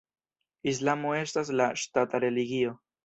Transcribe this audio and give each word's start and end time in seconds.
Islamo 0.71 1.13
estas 1.19 1.51
la 1.61 1.67
ŝtata 1.83 2.23
religio. 2.25 2.75